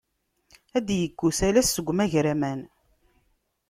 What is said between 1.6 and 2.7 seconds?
seg umagraman.